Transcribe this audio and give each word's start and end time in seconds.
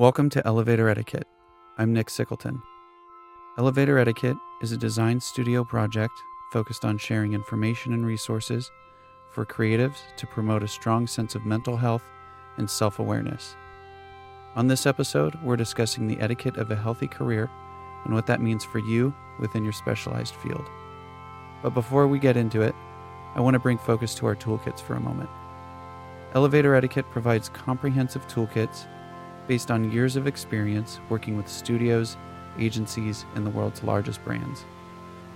Welcome 0.00 0.30
to 0.30 0.46
Elevator 0.46 0.88
Etiquette. 0.88 1.26
I'm 1.76 1.92
Nick 1.92 2.08
Sickleton. 2.08 2.62
Elevator 3.58 3.98
Etiquette 3.98 4.38
is 4.62 4.72
a 4.72 4.76
design 4.78 5.20
studio 5.20 5.62
project 5.62 6.14
focused 6.52 6.86
on 6.86 6.96
sharing 6.96 7.34
information 7.34 7.92
and 7.92 8.06
resources 8.06 8.70
for 9.30 9.44
creatives 9.44 9.98
to 10.16 10.26
promote 10.26 10.62
a 10.62 10.68
strong 10.68 11.06
sense 11.06 11.34
of 11.34 11.44
mental 11.44 11.76
health 11.76 12.02
and 12.56 12.70
self 12.70 12.98
awareness. 12.98 13.54
On 14.56 14.68
this 14.68 14.86
episode, 14.86 15.38
we're 15.44 15.58
discussing 15.58 16.08
the 16.08 16.18
etiquette 16.18 16.56
of 16.56 16.70
a 16.70 16.76
healthy 16.76 17.06
career 17.06 17.50
and 18.06 18.14
what 18.14 18.26
that 18.26 18.40
means 18.40 18.64
for 18.64 18.78
you 18.78 19.14
within 19.38 19.64
your 19.64 19.74
specialized 19.74 20.34
field. 20.36 20.64
But 21.62 21.74
before 21.74 22.06
we 22.06 22.18
get 22.18 22.38
into 22.38 22.62
it, 22.62 22.74
I 23.34 23.42
want 23.42 23.52
to 23.52 23.60
bring 23.60 23.76
focus 23.76 24.14
to 24.14 24.24
our 24.24 24.34
toolkits 24.34 24.80
for 24.80 24.94
a 24.94 25.00
moment. 25.00 25.28
Elevator 26.32 26.74
Etiquette 26.74 27.10
provides 27.10 27.50
comprehensive 27.50 28.26
toolkits 28.28 28.86
based 29.46 29.70
on 29.70 29.90
years 29.90 30.16
of 30.16 30.26
experience 30.26 31.00
working 31.08 31.36
with 31.36 31.48
studios, 31.48 32.16
agencies, 32.58 33.24
and 33.34 33.44
the 33.46 33.50
world's 33.50 33.82
largest 33.82 34.24
brands, 34.24 34.64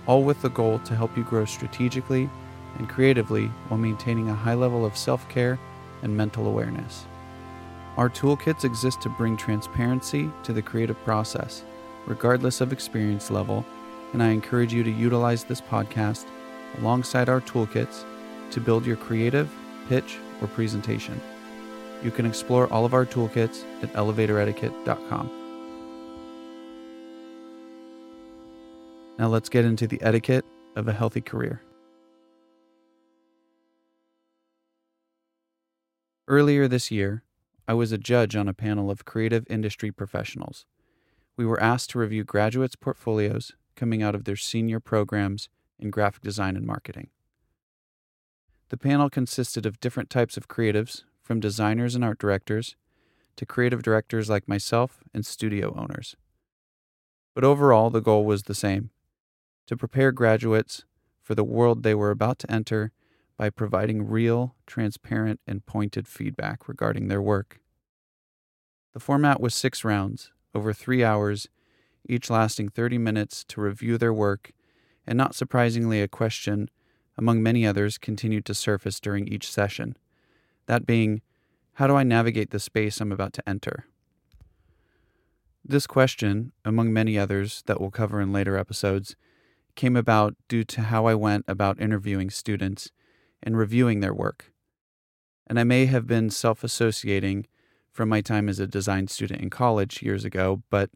all 0.07 0.23
with 0.23 0.41
the 0.41 0.49
goal 0.49 0.79
to 0.79 0.95
help 0.95 1.15
you 1.17 1.23
grow 1.23 1.45
strategically 1.45 2.29
and 2.77 2.89
creatively 2.89 3.47
while 3.67 3.79
maintaining 3.79 4.29
a 4.29 4.35
high 4.35 4.53
level 4.53 4.85
of 4.85 4.97
self 4.97 5.27
care 5.29 5.59
and 6.01 6.15
mental 6.15 6.47
awareness. 6.47 7.05
Our 7.97 8.09
toolkits 8.09 8.65
exist 8.65 9.01
to 9.01 9.09
bring 9.09 9.37
transparency 9.37 10.29
to 10.43 10.51
the 10.51 10.61
creative 10.61 11.01
process, 11.05 11.63
regardless 12.05 12.59
of 12.61 12.73
experience 12.73 13.31
level, 13.31 13.65
and 14.13 14.21
I 14.21 14.29
encourage 14.29 14.73
you 14.73 14.83
to 14.83 14.91
utilize 14.91 15.43
this 15.43 15.61
podcast 15.61 16.25
alongside 16.79 17.29
our 17.29 17.41
toolkits 17.41 18.03
to 18.51 18.59
build 18.59 18.85
your 18.85 18.97
creative, 18.97 19.49
pitch, 19.87 20.17
or 20.41 20.47
presentation. 20.47 21.19
You 22.03 22.11
can 22.11 22.25
explore 22.25 22.71
all 22.71 22.85
of 22.85 22.93
our 22.93 23.05
toolkits 23.05 23.63
at 23.81 23.91
elevatoretiquette.com. 23.93 25.41
Now 29.17 29.27
let's 29.27 29.49
get 29.49 29.65
into 29.65 29.87
the 29.87 30.01
etiquette 30.01 30.45
of 30.75 30.87
a 30.87 30.93
healthy 30.93 31.21
career. 31.21 31.61
Earlier 36.27 36.67
this 36.67 36.91
year, 36.91 37.23
I 37.67 37.73
was 37.73 37.91
a 37.91 37.97
judge 37.97 38.35
on 38.35 38.47
a 38.47 38.53
panel 38.53 38.91
of 38.91 39.05
creative 39.05 39.45
industry 39.49 39.91
professionals. 39.91 40.65
We 41.37 41.45
were 41.45 41.61
asked 41.61 41.91
to 41.91 41.99
review 41.99 42.23
graduates' 42.23 42.75
portfolios 42.75 43.53
coming 43.75 44.03
out 44.03 44.15
of 44.15 44.23
their 44.23 44.35
senior 44.35 44.79
programs 44.79 45.49
in 45.79 45.89
graphic 45.89 46.21
design 46.21 46.55
and 46.55 46.65
marketing. 46.65 47.09
The 48.69 48.77
panel 48.77 49.09
consisted 49.09 49.65
of 49.65 49.79
different 49.79 50.09
types 50.09 50.37
of 50.37 50.47
creatives, 50.47 51.03
from 51.25 51.39
designers 51.39 51.95
and 51.95 52.05
art 52.05 52.19
directors 52.19 52.75
to 53.35 53.47
creative 53.47 53.81
directors 53.81 54.29
like 54.29 54.47
myself 54.47 55.03
and 55.11 55.25
studio 55.25 55.73
owners. 55.75 56.15
But 57.33 57.43
overall, 57.43 57.89
the 57.89 57.99
goal 57.99 58.23
was 58.25 58.43
the 58.43 58.53
same 58.53 58.91
to 59.65 59.75
prepare 59.75 60.11
graduates 60.11 60.85
for 61.23 61.33
the 61.33 61.43
world 61.43 61.81
they 61.81 61.95
were 61.95 62.11
about 62.11 62.37
to 62.39 62.51
enter 62.51 62.91
by 63.37 63.49
providing 63.49 64.07
real, 64.07 64.55
transparent, 64.67 65.39
and 65.47 65.65
pointed 65.65 66.07
feedback 66.07 66.69
regarding 66.69 67.07
their 67.07 67.21
work. 67.21 67.59
The 68.93 68.99
format 68.99 69.41
was 69.41 69.55
six 69.55 69.83
rounds, 69.83 70.31
over 70.53 70.71
three 70.71 71.03
hours, 71.03 71.49
each 72.07 72.29
lasting 72.29 72.69
30 72.69 72.99
minutes 72.99 73.43
to 73.45 73.59
review 73.59 73.97
their 73.97 74.13
work, 74.13 74.51
and 75.07 75.17
not 75.17 75.33
surprisingly, 75.33 76.01
a 76.01 76.07
question, 76.07 76.69
among 77.17 77.41
many 77.41 77.65
others, 77.65 77.97
continued 77.97 78.45
to 78.45 78.53
surface 78.53 78.99
during 78.99 79.27
each 79.27 79.51
session. 79.51 79.97
That 80.67 80.85
being, 80.85 81.21
how 81.73 81.87
do 81.87 81.95
I 81.95 82.03
navigate 82.03 82.51
the 82.51 82.59
space 82.59 82.99
I'm 82.99 83.11
about 83.11 83.33
to 83.33 83.47
enter? 83.47 83.85
This 85.63 85.87
question, 85.87 86.51
among 86.63 86.93
many 86.93 87.17
others 87.17 87.63
that 87.65 87.81
we'll 87.81 87.91
cover 87.91 88.21
in 88.21 88.31
later 88.31 88.57
episodes, 88.57 89.15
came 89.75 89.95
about 89.95 90.35
due 90.47 90.63
to 90.63 90.81
how 90.83 91.05
I 91.05 91.15
went 91.15 91.45
about 91.47 91.81
interviewing 91.81 92.29
students 92.29 92.91
and 93.43 93.57
reviewing 93.57 93.99
their 93.99 94.13
work. 94.13 94.53
And 95.47 95.59
I 95.59 95.63
may 95.63 95.85
have 95.85 96.07
been 96.07 96.29
self 96.29 96.63
associating 96.63 97.47
from 97.91 98.09
my 98.09 98.21
time 98.21 98.49
as 98.49 98.59
a 98.59 98.67
design 98.67 99.07
student 99.07 99.41
in 99.41 99.49
college 99.49 100.01
years 100.01 100.25
ago, 100.25 100.63
but 100.69 100.89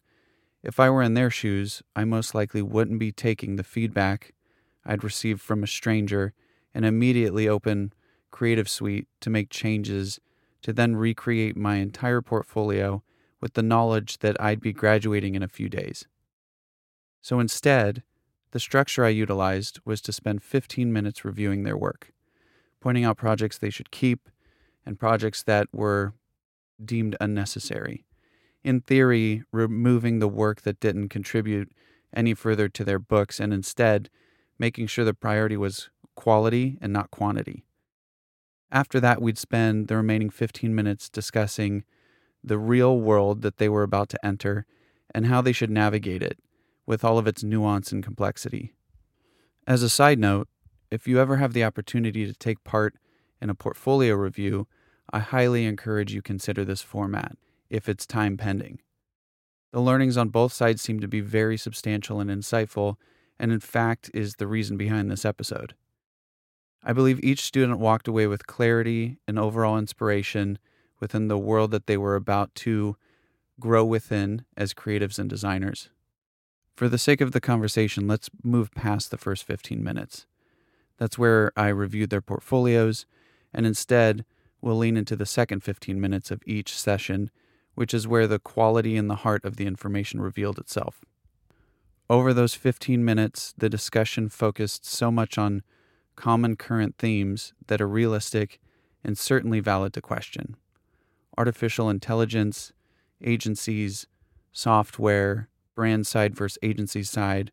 if 0.64 0.80
I 0.80 0.90
were 0.90 1.02
in 1.02 1.14
their 1.14 1.30
shoes, 1.30 1.82
I 1.96 2.04
most 2.04 2.36
likely 2.36 2.62
wouldn't 2.62 3.00
be 3.00 3.12
taking 3.12 3.56
the 3.56 3.64
feedback 3.64 4.34
I'd 4.86 5.04
received 5.04 5.42
from 5.42 5.64
a 5.64 5.68
stranger 5.68 6.34
and 6.74 6.86
immediately 6.86 7.48
open 7.48 7.94
Creative 8.32 8.70
Suite 8.70 9.08
to 9.22 9.30
make 9.30 9.50
changes 9.50 10.20
to 10.62 10.74
then 10.74 10.96
recreate 10.96 11.56
my 11.56 11.76
entire 11.76 12.22
portfolio 12.22 13.04
with 13.42 13.54
the 13.54 13.64
knowledge 13.64 14.20
that 14.20 14.40
I'd 14.42 14.60
be 14.60 14.74
graduating 14.74 15.36
in 15.36 15.44
a 15.44 15.48
few 15.48 15.70
days. 15.70 16.06
So 17.22 17.40
instead, 17.40 18.04
the 18.52 18.60
structure 18.60 19.06
I 19.06 19.10
utilized 19.10 19.80
was 19.86 20.02
to 20.02 20.14
spend 20.14 20.44
15 20.44 20.92
minutes 20.92 21.24
reviewing 21.24 21.64
their 21.64 21.78
work, 21.78 22.12
pointing 22.80 23.06
out 23.06 23.18
projects 23.18 23.58
they 23.58 23.70
should 23.70 23.92
keep 23.92 24.30
and 24.86 25.00
projects 25.00 25.44
that 25.44 25.68
were 25.72 26.14
deemed 26.84 27.16
unnecessary. 27.22 28.06
In 28.64 28.82
theory, 28.82 29.44
removing 29.52 30.20
the 30.20 30.28
work 30.28 30.62
that 30.62 30.80
didn't 30.80 31.10
contribute 31.10 31.72
any 32.14 32.34
further 32.34 32.68
to 32.70 32.84
their 32.84 33.00
books 33.00 33.40
and 33.40 33.54
instead 33.54 34.10
making 34.58 34.88
sure 34.88 35.06
the 35.06 35.14
priority 35.14 35.56
was 35.56 35.90
quality 36.16 36.78
and 36.82 36.92
not 36.92 37.12
quantity. 37.12 37.64
After 38.72 39.00
that, 39.00 39.22
we'd 39.22 39.38
spend 39.38 39.88
the 39.88 39.96
remaining 39.96 40.30
15 40.30 40.74
minutes 40.74 41.10
discussing 41.10 41.84
the 42.44 42.58
real 42.58 43.00
world 43.00 43.42
that 43.42 43.58
they 43.58 43.68
were 43.68 43.84
about 43.84 44.10
to 44.10 44.26
enter 44.26 44.66
and 45.14 45.26
how 45.26 45.42
they 45.42 45.52
should 45.52 45.72
navigate 45.72 46.22
it 46.22 46.40
with 46.86 47.04
all 47.04 47.18
of 47.18 47.28
its 47.28 47.44
nuance 47.44 47.92
and 47.92 48.04
complexity. 48.04 48.74
As 49.68 49.84
a 49.84 49.90
side 49.90 50.20
note, 50.20 50.48
if 50.92 51.08
you 51.08 51.20
ever 51.20 51.38
have 51.38 51.54
the 51.54 51.64
opportunity 51.64 52.26
to 52.26 52.34
take 52.34 52.64
part 52.64 52.96
in 53.42 53.50
a 53.50 53.56
portfolio 53.56 54.16
review, 54.16 54.68
I 55.12 55.20
highly 55.20 55.66
encourage 55.66 56.14
you 56.14 56.22
consider 56.22 56.64
this 56.64 56.82
format 56.82 57.38
if 57.70 57.90
it's 57.90 58.06
time 58.06 58.38
pending. 58.38 58.80
The 59.72 59.80
learnings 59.80 60.18
on 60.18 60.30
both 60.30 60.54
sides 60.54 60.82
seem 60.82 61.00
to 61.00 61.08
be 61.08 61.22
very 61.22 61.58
substantial 61.58 62.20
and 62.20 62.30
insightful, 62.30 62.96
and 63.40 63.52
in 63.52 63.60
fact 63.60 64.10
is 64.14 64.36
the 64.36 64.48
reason 64.48 64.78
behind 64.78 65.12
this 65.12 65.26
episode. 65.26 65.76
I 66.84 66.94
believe 66.94 67.20
each 67.22 67.42
student 67.42 67.80
walked 67.80 68.08
away 68.08 68.28
with 68.28 68.48
clarity 68.48 69.18
and 69.28 69.38
overall 69.38 69.78
inspiration 69.78 70.60
within 71.00 71.28
the 71.28 71.38
world 71.38 71.72
that 71.72 71.88
they 71.88 71.98
were 71.98 72.16
about 72.16 72.54
to 72.56 72.96
grow 73.60 73.84
within 73.84 74.46
as 74.56 74.74
creatives 74.74 75.20
and 75.20 75.30
designers. 75.30 75.90
For 76.76 76.88
the 76.88 76.98
sake 76.98 77.20
of 77.20 77.34
the 77.34 77.42
conversation, 77.42 78.08
let's 78.08 78.30
move 78.44 78.72
past 78.72 79.12
the 79.12 79.18
first 79.18 79.44
15 79.44 79.84
minutes. 79.84 80.26
That's 80.98 81.18
where 81.18 81.52
I 81.58 81.68
reviewed 81.68 82.10
their 82.10 82.22
portfolios, 82.22 83.06
and 83.54 83.66
instead, 83.66 84.24
we'll 84.62 84.78
lean 84.78 84.96
into 84.96 85.16
the 85.16 85.26
second 85.26 85.62
15 85.62 86.00
minutes 86.00 86.32
of 86.32 86.42
each 86.46 86.78
session, 86.78 87.32
which 87.76 87.94
is 87.94 88.08
where 88.08 88.28
the 88.28 88.40
quality 88.40 88.96
and 88.96 89.10
the 89.10 89.16
heart 89.16 89.44
of 89.44 89.58
the 89.58 89.66
information 89.66 90.22
revealed 90.22 90.58
itself. 90.58 91.04
Over 92.10 92.34
those 92.34 92.54
15 92.54 93.04
minutes, 93.04 93.54
the 93.58 93.70
discussion 93.70 94.30
focused 94.30 94.86
so 94.86 95.12
much 95.12 95.38
on 95.38 95.64
common 96.20 96.58
current 96.58 96.96
themes 96.98 97.54
that 97.68 97.80
are 97.80 97.88
realistic 97.88 98.60
and 99.06 99.18
certainly 99.18 99.62
valid 99.62 99.94
to 99.94 100.02
question 100.02 100.58
artificial 101.38 101.90
intelligence, 101.90 102.74
agencies, 103.24 104.06
software, 104.52 105.48
brand 105.74 106.06
side 106.06 106.36
versus 106.36 106.58
agency 106.62 107.02
side, 107.02 107.50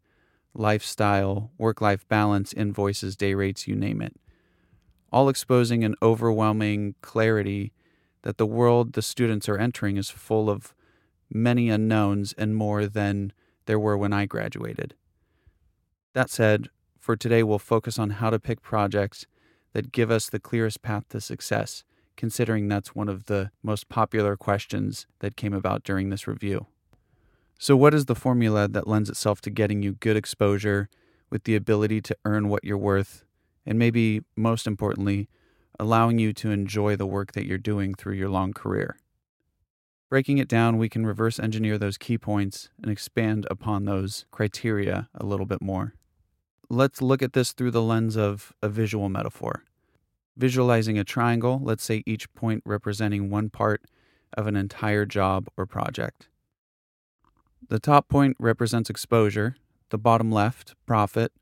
lifestyle, 0.53 1.53
work 1.56 1.81
life 1.81 2.09
balance, 2.09 2.53
invoices, 2.53 3.15
day 3.15 3.32
rates, 3.34 3.69
you 3.69 3.77
name 3.77 4.03
it. 4.03 4.16
All 5.12 5.28
exposing 5.28 5.84
an 5.84 5.94
overwhelming 6.03 6.97
clarity 7.00 7.72
that 8.22 8.38
the 8.38 8.47
world 8.47 8.94
the 8.94 9.03
students 9.03 9.48
are 9.48 9.59
entering 9.59 9.97
is 9.97 10.10
full 10.10 10.51
of 10.51 10.74
many 11.30 11.71
unknowns 11.71 12.33
and 12.36 12.57
more 12.57 12.86
than 12.86 13.33
there 13.66 13.78
were 13.78 13.97
when 13.97 14.12
I 14.12 14.27
graduated. 14.27 14.95
That 16.15 16.30
said, 16.30 16.71
for 17.06 17.14
today, 17.14 17.44
we'll 17.44 17.60
focus 17.60 18.00
on 18.00 18.10
how 18.10 18.30
to 18.30 18.41
pick 18.41 18.60
projects 18.60 19.26
that 19.74 19.92
give 19.92 20.10
us 20.10 20.28
the 20.28 20.41
clearest 20.41 20.82
path 20.82 21.08
to 21.10 21.20
success, 21.20 21.84
considering 22.16 22.66
that's 22.66 22.97
one 22.97 23.08
of 23.08 23.26
the 23.26 23.53
most 23.62 23.88
popular 23.88 24.36
questions 24.36 25.06
that 25.20 25.36
came 25.36 25.53
about 25.53 25.84
during 25.84 26.10
this 26.10 26.26
review. 26.26 26.66
So, 27.60 27.76
what 27.76 27.94
is 27.94 28.06
the 28.06 28.16
formula 28.16 28.66
that 28.66 28.88
lends 28.88 29.08
itself 29.08 29.41
to 29.42 29.50
getting 29.50 29.84
you 29.84 29.92
good 29.92 30.16
exposure 30.16 30.88
with 31.30 31.44
the 31.44 31.54
ability 31.54 32.00
to 32.00 32.16
earn 32.24 32.48
what 32.48 32.64
you're 32.64 32.76
worth, 32.76 33.24
and 33.64 33.78
maybe 33.78 34.22
most 34.34 34.66
importantly, 34.66 35.28
allowing 35.78 36.18
you 36.18 36.32
to 36.32 36.50
enjoy 36.50 36.97
the 36.97 37.06
work 37.06 37.34
that 37.34 37.47
you're 37.47 37.56
doing 37.56 37.94
through 37.94 38.14
your 38.14 38.30
long 38.30 38.52
career? 38.52 38.97
Breaking 40.10 40.38
it 40.38 40.48
down, 40.48 40.76
we 40.76 40.88
can 40.88 41.06
reverse 41.06 41.38
engineer 41.38 41.78
those 41.78 41.98
key 41.98 42.18
points 42.18 42.68
and 42.82 42.91
expand 42.91 43.47
upon 43.48 43.84
those 43.84 44.26
criteria 44.32 45.09
a 45.14 45.24
little 45.24 45.47
bit 45.47 45.62
more 45.62 45.94
let's 46.68 47.03
look 47.03 47.22
at 47.22 47.33
this 47.33 47.53
through 47.53 47.71
the 47.71 47.83
lens 47.83 48.16
of 48.16 48.53
a 48.63 48.68
visual 48.68 49.09
metaphor. 49.09 49.65
Visualizing 50.36 50.98
a 50.98 51.04
triangle, 51.04 51.60
let's 51.63 51.84
say 51.84 52.03
each 52.07 52.33
point 52.34 52.63
representing 52.66 53.30
one 53.30 53.48
part 53.48 53.83
of 54.36 54.47
an 54.47 54.57
entire 54.57 55.07
job 55.07 55.48
or 55.57 55.66
project. 55.66 56.28
The 57.68 57.80
top 57.80 58.09
point 58.09 58.36
represents 58.39 58.91
exposure, 58.91 59.57
the 59.91 59.98
bottom 59.98 60.30
left, 60.30 60.74
profit, 60.86 61.33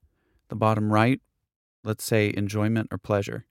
the 0.49 0.57
bottom 0.57 0.93
right, 0.93 1.21
let's 1.83 2.05
say 2.05 2.33
enjoyment 2.37 2.89
or 2.91 2.99
pleasure. 2.99 3.47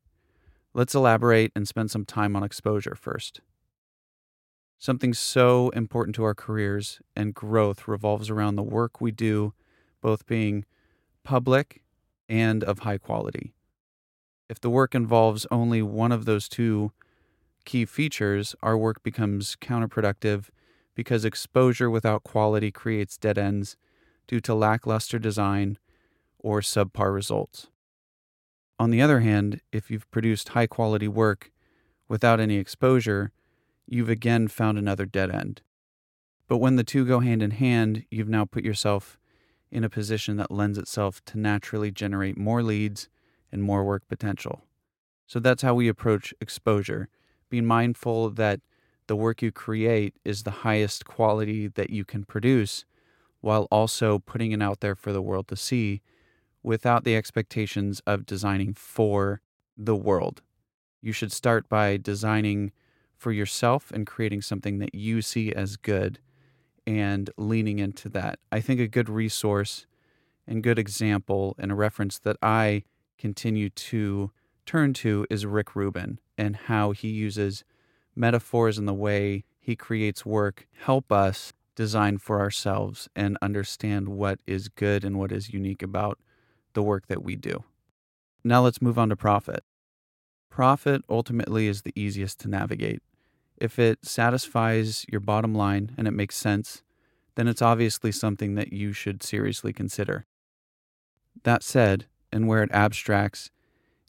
Let's 0.74 0.96
elaborate 0.96 1.52
and 1.56 1.68
spend 1.68 1.92
some 1.92 2.06
time 2.06 2.36
on 2.36 2.44
exposure 2.44 2.96
first. 2.96 3.42
Something 4.80 5.14
so 5.14 5.70
important 5.70 6.16
to 6.16 6.24
our 6.24 6.34
careers 6.34 7.00
and 7.16 7.34
growth 7.34 7.88
revolves 7.88 8.30
around 8.30 8.56
the 8.56 8.64
work 8.64 9.00
we 9.00 9.12
do, 9.12 9.54
both 10.02 10.26
being 10.26 10.66
public 11.24 11.82
and 12.30 12.64
of 12.64 12.80
high 12.80 12.98
quality. 12.98 13.54
If 14.50 14.60
the 14.60 14.70
work 14.70 14.94
involves 14.94 15.48
only 15.50 15.82
one 15.82 16.12
of 16.12 16.26
those 16.26 16.48
two 16.48 16.92
key 17.66 17.86
features, 17.86 18.56
our 18.62 18.78
work 18.78 19.04
becomes 19.04 19.56
counterproductive 19.62 20.50
because 20.96 21.26
exposure 21.26 21.90
without 21.90 22.24
quality 22.24 22.72
creates 22.72 23.18
dead 23.18 23.38
ends 23.38 23.78
due 24.28 24.40
to 24.42 24.54
lackluster 24.54 25.18
design 25.18 25.78
or 26.40 26.62
subpar 26.62 27.14
results. 27.14 27.68
On 28.80 28.90
the 28.90 29.02
other 29.02 29.22
hand, 29.22 29.62
if 29.72 29.90
you've 29.90 30.10
produced 30.12 30.50
high 30.50 30.68
quality 30.68 31.08
work 31.08 31.52
without 32.08 32.40
any 32.40 32.58
exposure, 32.58 33.32
you've 33.88 34.10
again 34.10 34.48
found 34.48 34.78
another 34.78 35.06
dead 35.06 35.32
end. 35.32 35.62
But 36.48 36.58
when 36.58 36.76
the 36.76 36.84
two 36.84 37.06
go 37.06 37.20
hand 37.20 37.42
in 37.42 37.52
hand, 37.52 38.06
you've 38.12 38.30
now 38.30 38.46
put 38.46 38.66
yourself 38.66 39.18
in 39.74 39.84
a 39.84 39.90
position 39.90 40.38
that 40.38 40.52
lends 40.52 40.78
itself 40.78 41.26
to 41.26 41.40
naturally 41.40 41.92
generate 41.92 42.38
more 42.38 42.62
leads 42.62 43.10
and 43.52 43.64
more 43.64 43.84
work 43.84 44.08
potential. 44.08 44.62
So 45.26 45.40
that's 45.40 45.64
how 45.64 45.74
we 45.74 45.88
approach 45.88 46.34
exposure, 46.40 47.10
being 47.50 47.66
mindful 47.66 48.30
that 48.30 48.62
the 49.08 49.16
work 49.16 49.42
you 49.42 49.52
create 49.52 50.14
is 50.24 50.44
the 50.44 50.52
highest 50.52 51.06
quality 51.06 51.68
that 51.68 51.90
you 51.90 52.06
can 52.06 52.24
produce 52.24 52.86
while 53.42 53.68
also 53.72 54.20
putting 54.20 54.52
it 54.52 54.62
out 54.62 54.80
there 54.80 54.96
for 54.96 55.12
the 55.12 55.22
world 55.22 55.48
to 55.48 55.56
see 55.56 56.02
without 56.62 57.04
the 57.04 57.16
expectations 57.16 58.02
of 58.06 58.26
designing 58.26 58.74
for 58.74 59.42
the 59.76 59.96
world. 59.96 60.42
You 61.02 61.12
should 61.12 61.32
start 61.32 61.68
by 61.68 61.98
designing 61.98 62.72
for 63.18 63.32
yourself 63.32 63.92
and 63.92 64.06
creating 64.06 64.44
something 64.44 64.78
that 64.80 64.94
you 64.94 65.22
see 65.22 65.52
as 65.52 65.78
good 65.78 66.20
and 66.86 67.30
leaning 67.38 67.80
into 67.80 68.10
that. 68.10 68.40
I 68.52 68.60
think 68.60 68.80
a 68.80 68.88
good 68.88 69.10
resource 69.10 69.86
and 70.48 70.64
good 70.64 70.80
example 70.80 71.56
and 71.58 71.72
a 71.72 71.76
reference 71.76 72.20
that 72.20 72.38
I 72.42 72.84
continue 73.18 73.70
to 73.70 74.32
turn 74.66 74.94
to 74.94 75.26
is 75.30 75.46
Rick 75.46 75.76
Rubin 75.76 76.20
and 76.38 76.56
how 76.56 76.92
he 76.92 77.10
uses 77.10 77.64
metaphors 78.16 78.78
and 78.78 78.88
the 78.88 78.94
way 78.94 79.44
he 79.60 79.76
creates 79.76 80.26
work 80.26 80.68
help 80.74 81.12
us 81.12 81.54
design 81.76 82.18
for 82.18 82.40
ourselves 82.40 83.10
and 83.16 83.38
understand 83.42 84.10
what 84.10 84.40
is 84.46 84.68
good 84.68 85.04
and 85.04 85.18
what 85.18 85.32
is 85.32 85.54
unique 85.54 85.82
about 85.82 86.20
the 86.74 86.84
work 86.84 87.08
that 87.08 87.24
we 87.24 87.36
do. 87.36 87.64
Now 88.44 88.64
let's 88.64 88.82
move 88.82 89.00
on 89.00 89.10
to 89.10 89.16
profit. 89.16 89.64
Profit 90.50 91.02
ultimately 91.10 91.68
is 91.68 91.82
the 91.82 91.94
easiest 91.96 92.40
to 92.42 92.48
navigate. 92.48 93.02
If 93.58 93.80
it 93.80 94.06
satisfies 94.06 95.06
your 95.10 95.22
bottom 95.22 95.54
line 95.54 95.94
and 95.98 96.08
it 96.08 96.12
makes 96.12 96.36
sense, 96.36 96.84
then 97.36 97.48
it's 97.48 97.62
obviously 97.62 98.12
something 98.12 98.56
that 98.56 98.74
you 98.74 98.94
should 98.94 99.24
seriously 99.24 99.74
consider. 99.74 100.26
That 101.44 101.64
said, 101.64 102.06
and 102.32 102.48
where 102.48 102.64
it 102.64 102.72
abstracts, 102.72 103.52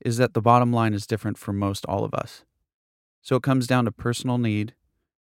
is 0.04 0.16
that 0.18 0.34
the 0.34 0.42
bottom 0.42 0.72
line 0.72 0.94
is 0.94 1.06
different 1.06 1.38
for 1.38 1.52
most 1.52 1.84
all 1.86 2.04
of 2.04 2.14
us. 2.14 2.44
So 3.22 3.36
it 3.36 3.42
comes 3.42 3.66
down 3.66 3.86
to 3.86 3.92
personal 3.92 4.38
need, 4.38 4.74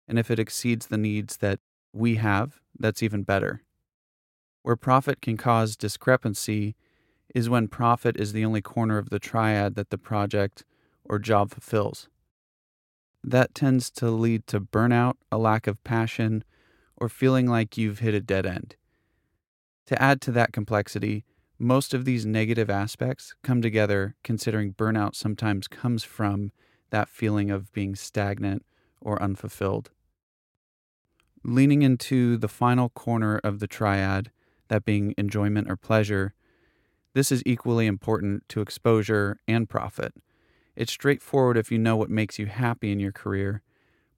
and 0.06 0.18
if 0.18 0.30
it 0.30 0.38
exceeds 0.38 0.86
the 0.86 0.98
needs 0.98 1.38
that 1.38 1.60
we 1.92 2.16
have, 2.16 2.60
that's 2.78 3.02
even 3.02 3.22
better. 3.22 3.62
Where 4.62 4.76
profit 4.76 5.22
can 5.22 5.36
cause 5.36 5.76
discrepancy 5.76 6.74
is 7.34 7.48
when 7.48 7.68
profit 7.68 8.16
is 8.18 8.32
the 8.32 8.44
only 8.44 8.60
corner 8.60 8.98
of 8.98 9.10
the 9.10 9.18
triad 9.18 9.74
that 9.76 9.90
the 9.90 9.98
project 9.98 10.64
or 11.04 11.18
job 11.18 11.50
fulfills. 11.50 12.08
That 13.28 13.56
tends 13.56 13.90
to 13.90 14.08
lead 14.08 14.46
to 14.46 14.60
burnout, 14.60 15.14
a 15.32 15.36
lack 15.36 15.66
of 15.66 15.82
passion, 15.82 16.44
or 16.96 17.08
feeling 17.08 17.48
like 17.48 17.76
you've 17.76 17.98
hit 17.98 18.14
a 18.14 18.20
dead 18.20 18.46
end. 18.46 18.76
To 19.86 20.00
add 20.00 20.20
to 20.22 20.32
that 20.32 20.52
complexity, 20.52 21.24
most 21.58 21.92
of 21.92 22.04
these 22.04 22.24
negative 22.24 22.70
aspects 22.70 23.34
come 23.42 23.60
together 23.60 24.14
considering 24.22 24.74
burnout 24.74 25.16
sometimes 25.16 25.66
comes 25.66 26.04
from 26.04 26.52
that 26.90 27.08
feeling 27.08 27.50
of 27.50 27.72
being 27.72 27.96
stagnant 27.96 28.64
or 29.00 29.20
unfulfilled. 29.20 29.90
Leaning 31.42 31.82
into 31.82 32.36
the 32.36 32.48
final 32.48 32.90
corner 32.90 33.38
of 33.42 33.58
the 33.58 33.66
triad, 33.66 34.30
that 34.68 34.84
being 34.84 35.14
enjoyment 35.18 35.68
or 35.68 35.76
pleasure, 35.76 36.34
this 37.12 37.32
is 37.32 37.42
equally 37.44 37.86
important 37.86 38.48
to 38.50 38.60
exposure 38.60 39.40
and 39.48 39.68
profit. 39.68 40.14
It's 40.76 40.92
straightforward 40.92 41.56
if 41.56 41.72
you 41.72 41.78
know 41.78 41.96
what 41.96 42.10
makes 42.10 42.38
you 42.38 42.46
happy 42.46 42.92
in 42.92 43.00
your 43.00 43.12
career, 43.12 43.62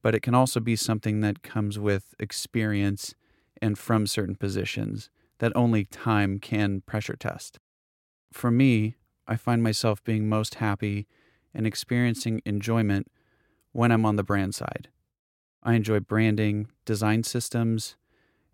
but 0.03 0.15
it 0.15 0.21
can 0.21 0.35
also 0.35 0.61
be 0.61 0.77
something 0.77 1.21
that 1.21 1.43
comes 1.43 1.79
with 1.79 2.15
experience 2.19 3.15
and 3.63 3.79
from 3.79 4.07
certain 4.07 4.35
positions 4.35 5.09
that 5.39 5.53
only 5.55 5.85
time 5.85 6.39
can 6.41 6.81
pressure 6.81 7.17
test. 7.17 7.59
For 8.33 8.51
me, 8.51 8.97
I 9.27 9.37
find 9.37 9.63
myself 9.63 10.03
being 10.03 10.29
most 10.29 10.57
happy 10.57 11.07
and 11.55 11.67
experiencing 11.67 12.43
enjoyment 12.45 13.07
when 13.73 13.93
I'm 13.93 14.05
on 14.05 14.17
the 14.17 14.25
brand 14.25 14.55
side. 14.55 14.89
I 15.63 15.75
enjoy 15.75 16.01
branding, 16.01 16.69
design 16.85 17.23
systems, 17.23 17.97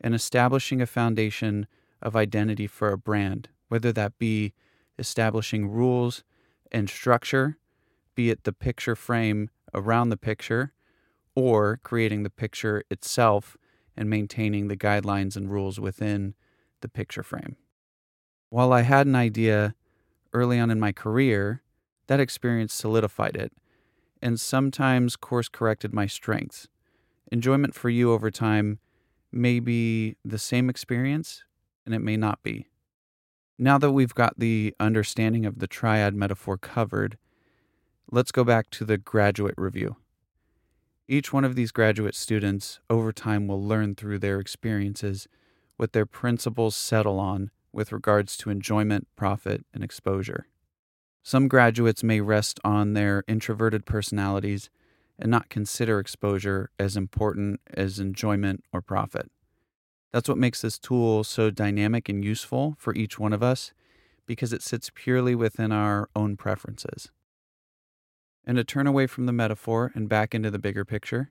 and 0.00 0.14
establishing 0.14 0.80
a 0.80 0.86
foundation 0.86 1.66
of 2.02 2.16
identity 2.16 2.66
for 2.66 2.92
a 2.92 2.98
brand, 2.98 3.48
whether 3.68 3.92
that 3.92 4.18
be 4.18 4.52
establishing 4.98 5.68
rules 5.68 6.22
and 6.70 6.88
structure, 6.88 7.56
be 8.14 8.30
it 8.30 8.44
the 8.44 8.52
picture 8.52 8.96
frame 8.96 9.50
around 9.72 10.08
the 10.08 10.16
picture, 10.16 10.72
or 11.34 11.80
creating 11.82 12.22
the 12.22 12.30
picture 12.30 12.84
itself 12.90 13.56
and 13.96 14.08
maintaining 14.08 14.68
the 14.68 14.76
guidelines 14.76 15.36
and 15.36 15.50
rules 15.50 15.80
within 15.80 16.34
the 16.80 16.88
picture 16.88 17.22
frame. 17.22 17.56
While 18.50 18.72
I 18.72 18.82
had 18.82 19.06
an 19.06 19.16
idea 19.16 19.74
early 20.32 20.58
on 20.58 20.70
in 20.70 20.78
my 20.78 20.92
career 20.92 21.62
that 22.06 22.20
experience 22.20 22.74
solidified 22.74 23.36
it 23.36 23.52
and 24.20 24.40
sometimes 24.40 25.16
course 25.16 25.48
corrected 25.48 25.92
my 25.92 26.06
strengths. 26.06 26.68
Enjoyment 27.32 27.74
for 27.74 27.90
you 27.90 28.12
over 28.12 28.30
time 28.30 28.78
may 29.32 29.60
be 29.60 30.16
the 30.24 30.38
same 30.38 30.70
experience 30.70 31.44
and 31.84 31.94
it 31.94 32.00
may 32.00 32.16
not 32.16 32.42
be. 32.42 32.68
Now 33.58 33.78
that 33.78 33.92
we've 33.92 34.14
got 34.14 34.38
the 34.38 34.74
understanding 34.80 35.46
of 35.46 35.58
the 35.58 35.66
triad 35.66 36.14
metaphor 36.14 36.56
covered, 36.56 37.18
let's 38.10 38.32
go 38.32 38.44
back 38.44 38.70
to 38.70 38.84
the 38.84 38.98
graduate 38.98 39.54
review. 39.56 39.96
Each 41.06 41.32
one 41.32 41.44
of 41.44 41.54
these 41.54 41.72
graduate 41.72 42.14
students 42.14 42.80
over 42.88 43.12
time 43.12 43.46
will 43.46 43.62
learn 43.62 43.94
through 43.94 44.20
their 44.20 44.40
experiences 44.40 45.28
what 45.76 45.92
their 45.92 46.06
principles 46.06 46.76
settle 46.76 47.18
on 47.18 47.50
with 47.72 47.92
regards 47.92 48.36
to 48.38 48.50
enjoyment, 48.50 49.08
profit, 49.16 49.66
and 49.74 49.82
exposure. 49.82 50.46
Some 51.22 51.48
graduates 51.48 52.02
may 52.02 52.20
rest 52.20 52.60
on 52.64 52.92
their 52.92 53.24
introverted 53.26 53.84
personalities 53.84 54.70
and 55.18 55.30
not 55.30 55.48
consider 55.48 55.98
exposure 55.98 56.70
as 56.78 56.96
important 56.96 57.60
as 57.72 57.98
enjoyment 57.98 58.64
or 58.72 58.80
profit. 58.80 59.30
That's 60.12 60.28
what 60.28 60.38
makes 60.38 60.60
this 60.60 60.78
tool 60.78 61.24
so 61.24 61.50
dynamic 61.50 62.08
and 62.08 62.24
useful 62.24 62.76
for 62.78 62.94
each 62.94 63.18
one 63.18 63.32
of 63.32 63.42
us 63.42 63.72
because 64.26 64.52
it 64.52 64.62
sits 64.62 64.90
purely 64.94 65.34
within 65.34 65.72
our 65.72 66.08
own 66.14 66.36
preferences. 66.36 67.10
And 68.46 68.56
to 68.56 68.64
turn 68.64 68.86
away 68.86 69.06
from 69.06 69.26
the 69.26 69.32
metaphor 69.32 69.90
and 69.94 70.08
back 70.08 70.34
into 70.34 70.50
the 70.50 70.58
bigger 70.58 70.84
picture, 70.84 71.30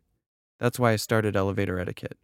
that's 0.59 0.79
why 0.79 0.93
I 0.93 0.95
started 0.95 1.35
Elevator 1.35 1.79
Etiquette. 1.79 2.17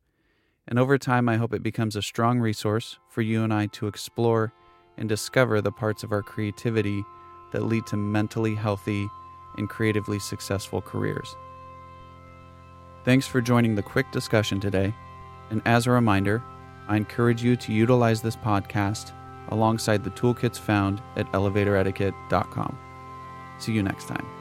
And 0.67 0.79
over 0.79 0.97
time, 0.97 1.27
I 1.27 1.37
hope 1.37 1.53
it 1.53 1.63
becomes 1.63 1.95
a 1.95 2.01
strong 2.01 2.39
resource 2.39 2.99
for 3.09 3.21
you 3.21 3.43
and 3.43 3.53
I 3.53 3.67
to 3.67 3.87
explore 3.87 4.53
and 4.97 5.09
discover 5.09 5.61
the 5.61 5.71
parts 5.71 6.03
of 6.03 6.11
our 6.11 6.21
creativity 6.21 7.03
that 7.51 7.63
lead 7.63 7.87
to 7.87 7.97
mentally 7.97 8.55
healthy 8.55 9.07
and 9.57 9.69
creatively 9.69 10.19
successful 10.19 10.81
careers. 10.81 11.35
Thanks 13.05 13.25
for 13.25 13.41
joining 13.41 13.75
the 13.75 13.81
quick 13.81 14.11
discussion 14.11 14.59
today. 14.59 14.93
And 15.49 15.61
as 15.65 15.87
a 15.87 15.91
reminder, 15.91 16.43
I 16.87 16.97
encourage 16.97 17.43
you 17.43 17.55
to 17.55 17.73
utilize 17.73 18.21
this 18.21 18.35
podcast 18.35 19.11
alongside 19.49 20.03
the 20.03 20.11
toolkits 20.11 20.59
found 20.59 21.01
at 21.15 21.31
elevatoretiquette.com. 21.31 22.77
See 23.57 23.71
you 23.73 23.83
next 23.83 24.07
time. 24.07 24.38